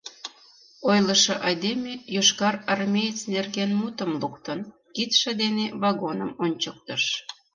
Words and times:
Ойлышо 0.89 1.35
айдеме 1.47 1.93
йошкарармеец 2.15 3.19
нерген 3.33 3.71
мутым 3.79 4.11
луктын, 4.21 4.59
кидше 4.95 5.31
дене 5.41 5.65
вагоным 5.81 6.31
ончыктыш: 6.43 7.03